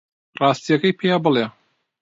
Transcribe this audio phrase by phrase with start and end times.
[0.39, 1.45] ڕاستییەکەی پێ بڵێ.